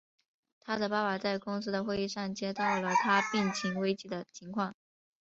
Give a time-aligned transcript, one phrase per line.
[0.59, 4.73] 他的爸爸在公司的会议上接到了他病情危机的情况。